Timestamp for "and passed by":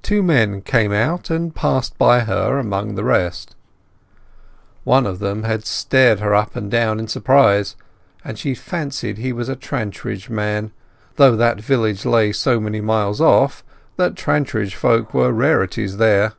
1.28-2.20